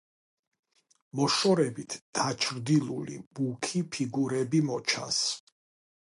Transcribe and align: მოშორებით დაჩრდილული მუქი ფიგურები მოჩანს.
მოშორებით 1.19 1.91
დაჩრდილული 2.19 3.17
მუქი 3.33 3.79
ფიგურები 3.97 4.59
მოჩანს. 4.71 5.19